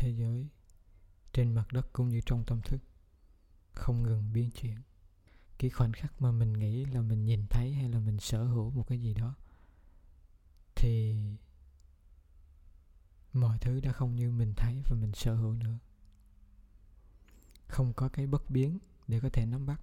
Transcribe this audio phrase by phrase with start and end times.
[0.00, 0.48] thế giới,
[1.32, 2.80] trên mặt đất cũng như trong tâm thức,
[3.72, 4.76] không ngừng biến chuyển.
[5.58, 8.70] Cái khoảnh khắc mà mình nghĩ là mình nhìn thấy hay là mình sở hữu
[8.70, 9.34] một cái gì đó,
[10.74, 11.16] thì
[13.32, 15.78] mọi thứ đã không như mình thấy và mình sở hữu nữa.
[17.66, 18.78] Không có cái bất biến
[19.08, 19.82] để có thể nắm bắt,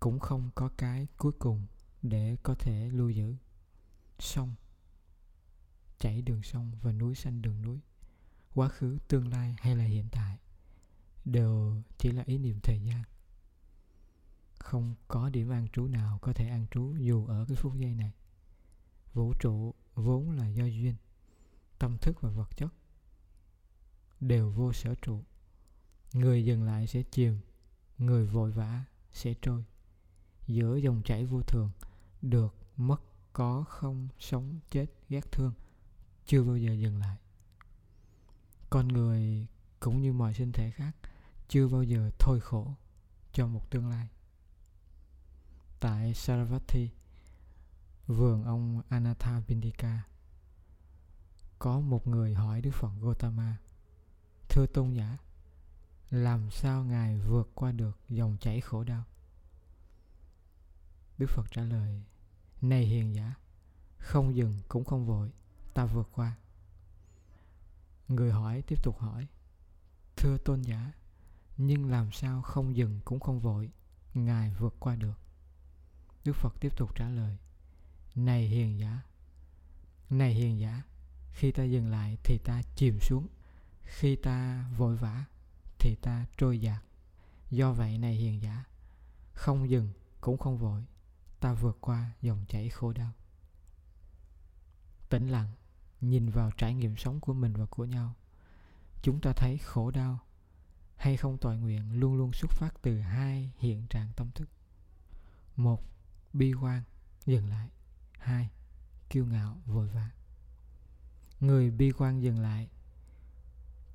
[0.00, 1.66] cũng không có cái cuối cùng
[2.02, 3.34] để có thể lưu giữ.
[4.18, 4.54] Sông,
[5.98, 7.80] chảy đường sông và núi xanh đường núi
[8.56, 10.38] quá khứ, tương lai hay là hiện tại
[11.24, 13.02] đều chỉ là ý niệm thời gian.
[14.58, 17.94] Không có điểm an trú nào có thể an trú dù ở cái phút giây
[17.94, 18.12] này.
[19.14, 20.94] Vũ trụ vốn là do duyên,
[21.78, 22.74] tâm thức và vật chất
[24.20, 25.22] đều vô sở trụ.
[26.12, 27.38] Người dừng lại sẽ chìm,
[27.98, 29.64] người vội vã sẽ trôi.
[30.46, 31.70] Giữa dòng chảy vô thường,
[32.22, 33.02] được mất
[33.32, 35.52] có không sống chết ghét thương,
[36.26, 37.16] chưa bao giờ dừng lại
[38.70, 39.46] con người
[39.80, 40.92] cũng như mọi sinh thể khác
[41.48, 42.74] chưa bao giờ thôi khổ
[43.32, 44.08] cho một tương lai.
[45.80, 46.90] Tại Saravati,
[48.06, 50.02] vườn ông Anatha vindika
[51.58, 53.56] có một người hỏi Đức Phật Gotama
[54.48, 55.18] Thưa tôn giả,
[56.10, 59.04] Làm sao Ngài vượt qua được dòng chảy khổ đau?
[61.18, 62.02] Đức Phật trả lời,
[62.62, 63.34] Này hiền giả,
[63.98, 65.30] Không dừng cũng không vội,
[65.74, 66.36] Ta vượt qua.
[68.08, 69.26] Người hỏi tiếp tục hỏi.
[70.16, 70.92] Thưa tôn giả,
[71.56, 73.70] Nhưng làm sao không dừng cũng không vội,
[74.14, 75.20] Ngài vượt qua được.
[76.24, 77.36] Đức Phật tiếp tục trả lời.
[78.14, 79.00] Này hiền giả,
[80.10, 80.82] Này hiền giả,
[81.32, 83.26] Khi ta dừng lại thì ta chìm xuống,
[83.82, 85.24] Khi ta vội vã
[85.78, 86.82] Thì ta trôi dạt.
[87.50, 88.64] Do vậy này hiền giả,
[89.32, 90.84] Không dừng cũng không vội,
[91.40, 93.12] Ta vượt qua dòng chảy khổ đau.
[95.08, 95.52] Tĩnh lặng.
[96.08, 98.14] Nhìn vào trải nghiệm sống của mình và của nhau.
[99.02, 100.18] Chúng ta thấy khổ đau
[100.96, 104.48] hay không tội nguyện luôn luôn xuất phát từ hai hiện trạng tâm thức.
[105.56, 105.82] Một,
[106.32, 106.82] bi quan,
[107.26, 107.68] dừng lại.
[108.18, 108.50] Hai,
[109.10, 110.10] kiêu ngạo, vội vã
[111.40, 112.68] người bi quan dừng lại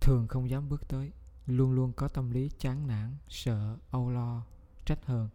[0.00, 1.12] thường không dám bước tới,
[1.46, 4.42] luôn luôn có tâm lý chán nản, sợ, âu lo,
[4.84, 5.28] trách hờn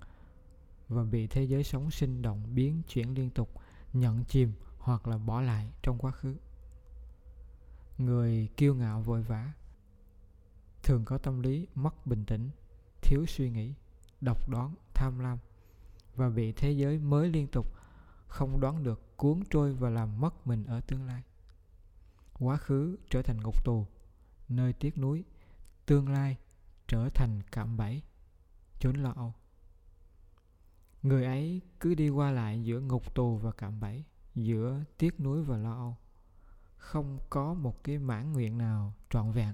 [0.90, 3.50] và bị thế giới sống sinh động biến chuyển liên tục
[3.94, 6.35] nhận chìm hoặc là bỏ lại trong quá khứ
[7.98, 9.54] người kiêu ngạo vội vã.
[10.84, 12.50] Thường có tâm lý mất bình tĩnh,
[13.02, 13.74] thiếu suy nghĩ,
[14.22, 15.38] độc đoán, tham lam.
[16.16, 17.74] Và bị thế giới mới liên tục
[18.28, 21.24] không đoán được, cuốn trôi và làm mất mình ở tương lai.
[22.34, 23.86] Quá khứ trở thành ngục tù,
[24.50, 25.24] nơi tiếc nuối,
[25.86, 26.38] tương lai
[26.88, 28.02] trở thành cạm bẫy,
[28.80, 29.34] chốn lo âu.
[31.04, 34.04] Người ấy cứ đi qua lại giữa ngục tù và cạm bẫy,
[34.36, 35.98] giữa tiếc nuối và lo âu
[36.85, 39.53] không có một cái mãn nguyện nào trọn vẹn.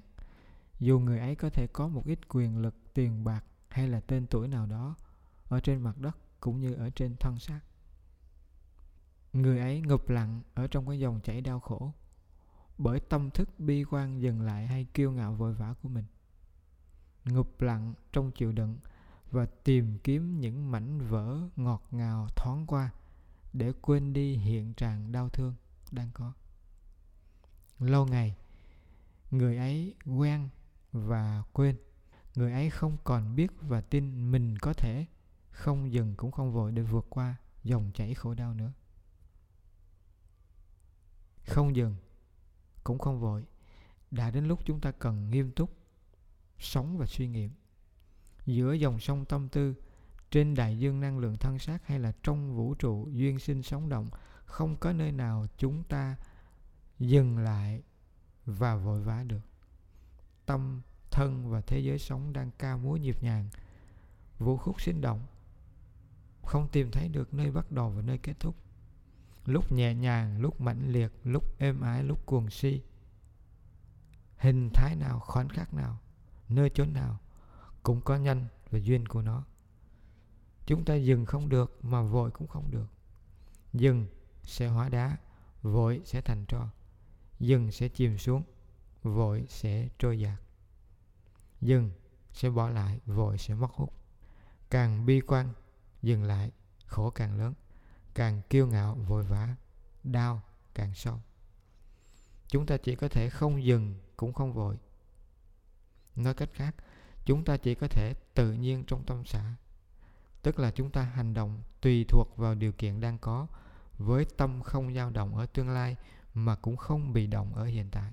[0.80, 4.26] Dù người ấy có thể có một ít quyền lực, tiền bạc hay là tên
[4.26, 4.94] tuổi nào đó
[5.48, 7.60] ở trên mặt đất cũng như ở trên thân xác.
[9.32, 11.92] Người ấy ngụp lặng ở trong cái dòng chảy đau khổ
[12.78, 16.04] bởi tâm thức bi quan dừng lại hay kiêu ngạo vội vã của mình.
[17.24, 18.78] Ngụp lặng trong chịu đựng
[19.30, 22.90] và tìm kiếm những mảnh vỡ ngọt ngào thoáng qua
[23.52, 25.54] để quên đi hiện trạng đau thương
[25.90, 26.32] đang có
[27.84, 28.36] lâu ngày.
[29.30, 30.48] Người ấy quen
[30.92, 31.76] và quên.
[32.34, 35.06] Người ấy không còn biết và tin mình có thể.
[35.50, 38.72] Không dừng cũng không vội để vượt qua dòng chảy khổ đau nữa.
[41.46, 41.96] Không dừng
[42.84, 43.44] cũng không vội.
[44.10, 45.76] Đã đến lúc chúng ta cần nghiêm túc
[46.58, 47.50] sống và suy nghiệm
[48.46, 49.74] giữa dòng sông tâm tư,
[50.30, 53.88] trên đại dương năng lượng thân xác hay là trong vũ trụ duyên sinh sống
[53.88, 54.10] động,
[54.44, 56.16] không có nơi nào chúng ta
[57.08, 57.82] dừng lại
[58.46, 59.40] và vội vã được.
[60.46, 63.48] Tâm, thân và thế giới sống đang ca múa nhịp nhàng,
[64.38, 65.26] vũ khúc sinh động.
[66.42, 68.56] Không tìm thấy được nơi bắt đầu và nơi kết thúc.
[69.46, 72.82] Lúc nhẹ nhàng, lúc mãnh liệt, lúc êm ái, lúc cuồng si.
[74.36, 75.98] Hình thái nào, khoảnh khắc nào,
[76.48, 77.18] nơi chốn nào
[77.82, 79.44] cũng có nhân và duyên của nó.
[80.66, 82.86] Chúng ta dừng không được mà vội cũng không được.
[83.72, 84.06] Dừng
[84.42, 85.16] sẽ hóa đá,
[85.62, 86.68] vội sẽ thành tro
[87.42, 88.42] dừng sẽ chìm xuống,
[89.02, 90.40] vội sẽ trôi dạt.
[91.60, 91.90] Dừng
[92.32, 93.92] sẽ bỏ lại, vội sẽ mất hút.
[94.70, 95.52] Càng bi quan,
[96.02, 96.50] dừng lại,
[96.86, 97.54] khổ càng lớn.
[98.14, 99.56] Càng kiêu ngạo, vội vã,
[100.04, 100.42] đau
[100.74, 101.20] càng sâu.
[102.48, 104.78] Chúng ta chỉ có thể không dừng, cũng không vội.
[106.16, 106.74] Nói cách khác,
[107.24, 109.54] chúng ta chỉ có thể tự nhiên trong tâm xã
[110.42, 113.46] tức là chúng ta hành động tùy thuộc vào điều kiện đang có,
[113.98, 115.96] với tâm không dao động ở tương lai
[116.34, 118.12] mà cũng không bị động ở hiện tại.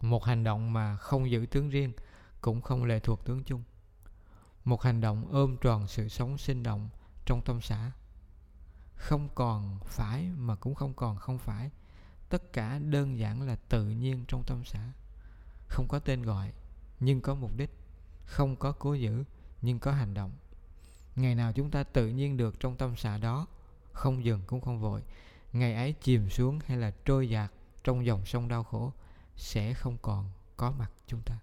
[0.00, 1.92] Một hành động mà không giữ tướng riêng
[2.40, 3.62] cũng không lệ thuộc tướng chung.
[4.64, 6.88] Một hành động ôm tròn sự sống sinh động
[7.26, 7.92] trong tâm xã.
[8.94, 11.70] Không còn phải mà cũng không còn không phải.
[12.28, 14.92] Tất cả đơn giản là tự nhiên trong tâm xã.
[15.68, 16.52] Không có tên gọi,
[17.00, 17.70] nhưng có mục đích.
[18.24, 19.24] Không có cố giữ,
[19.62, 20.32] nhưng có hành động.
[21.16, 23.46] Ngày nào chúng ta tự nhiên được trong tâm xã đó,
[23.92, 25.02] không dừng cũng không vội
[25.52, 27.52] ngày ấy chìm xuống hay là trôi dạt
[27.84, 28.92] trong dòng sông đau khổ
[29.36, 31.38] sẽ không còn có mặt chúng ta.